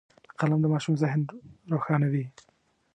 قلم 0.39 0.59
د 0.61 0.65
ماشوم 0.73 0.95
ذهن 1.03 1.21
روښانوي 1.73 2.25